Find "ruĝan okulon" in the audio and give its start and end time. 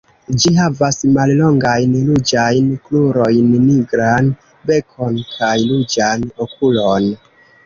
5.69-7.09